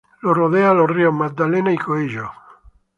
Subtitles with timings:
[0.21, 2.31] Lo rodea los ríos Magdalena y Coello.